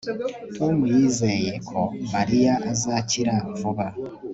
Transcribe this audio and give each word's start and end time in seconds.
tom 0.55 0.75
yizeye 0.95 1.51
ko 1.69 1.81
mariya 2.13 2.53
azakira 2.71 3.35
vuba 3.59 3.87